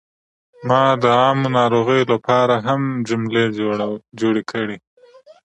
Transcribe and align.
ما 0.67 0.83
د 1.01 1.03
عامو 1.19 1.47
ناروغیو 1.57 2.09
لپاره 2.13 2.55
هم 2.67 2.81
جملې 3.07 3.43
جوړې 4.21 4.43
کړې. 4.51 4.77